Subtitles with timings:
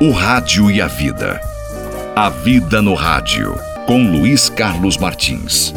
[0.00, 1.40] O Rádio e a Vida.
[2.14, 5.74] A Vida no Rádio, com Luiz Carlos Martins.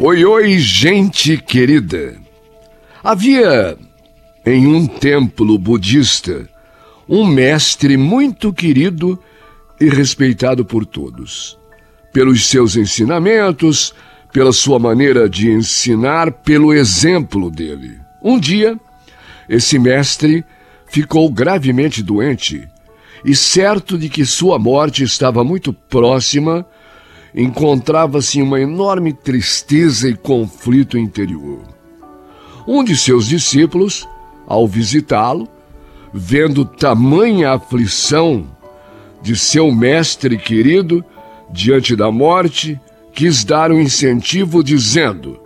[0.00, 2.16] Oi, oi, gente querida.
[3.04, 3.78] Havia
[4.44, 6.48] em um templo budista
[7.08, 9.22] um mestre muito querido
[9.80, 11.56] e respeitado por todos,
[12.12, 13.94] pelos seus ensinamentos,
[14.32, 18.00] pela sua maneira de ensinar, pelo exemplo dele.
[18.22, 18.78] Um dia,
[19.48, 20.44] esse mestre
[20.86, 22.66] ficou gravemente doente
[23.24, 26.66] e, certo de que sua morte estava muito próxima,
[27.34, 31.62] encontrava-se em uma enorme tristeza e conflito interior.
[32.66, 34.08] Um de seus discípulos,
[34.46, 35.48] ao visitá-lo,
[36.12, 38.46] vendo tamanha aflição
[39.22, 41.04] de seu mestre querido
[41.50, 42.80] diante da morte,
[43.12, 45.40] quis dar um incentivo dizendo: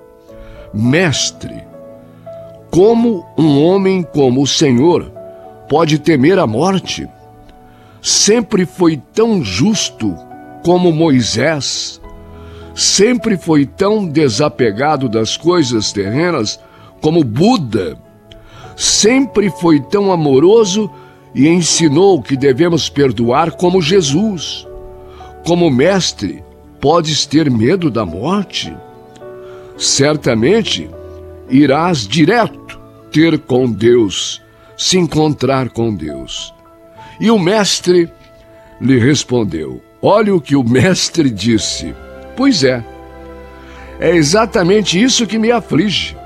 [0.73, 1.65] Mestre,
[2.71, 5.11] como um homem como o Senhor
[5.69, 7.09] pode temer a morte?
[8.01, 10.17] Sempre foi tão justo
[10.65, 12.01] como Moisés,
[12.75, 16.61] sempre foi tão desapegado das coisas terrenas
[17.01, 17.99] como Buda,
[18.77, 20.91] sempre foi tão amoroso
[21.35, 24.67] e ensinou que devemos perdoar como Jesus.
[25.45, 26.43] Como mestre,
[26.87, 28.73] podes ter medo da morte?
[29.77, 30.89] Certamente
[31.51, 32.79] irás direto
[33.11, 34.41] ter com Deus,
[34.77, 36.55] se encontrar com Deus.
[37.19, 38.09] E o mestre
[38.81, 41.93] lhe respondeu: Olha o que o mestre disse.
[42.37, 42.85] Pois é,
[43.99, 46.17] é exatamente isso que me aflige.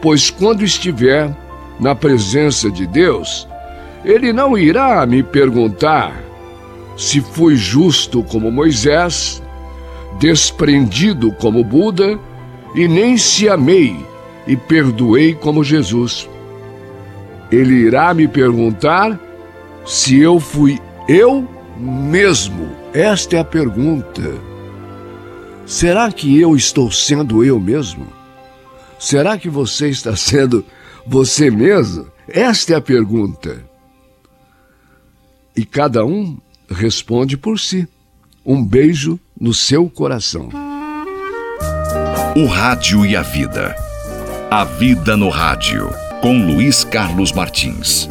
[0.00, 1.36] Pois quando estiver
[1.80, 3.48] na presença de Deus,
[4.04, 6.14] ele não irá me perguntar
[6.96, 9.42] se fui justo como Moisés,
[10.18, 12.18] desprendido como Buda,
[12.74, 13.96] e nem se amei
[14.46, 16.28] e perdoei como Jesus.
[17.50, 19.18] Ele irá me perguntar
[19.84, 22.68] se eu fui eu mesmo.
[22.92, 24.34] Esta é a pergunta.
[25.64, 28.06] Será que eu estou sendo eu mesmo?
[28.98, 30.64] Será que você está sendo
[31.06, 32.06] você mesmo?
[32.28, 33.64] Esta é a pergunta.
[35.56, 36.36] E cada um
[36.68, 37.88] responde por si.
[38.44, 40.48] Um beijo no seu coração.
[42.34, 43.76] O Rádio e a Vida.
[44.50, 45.90] A Vida no Rádio,
[46.22, 48.08] com Luiz Carlos Martins.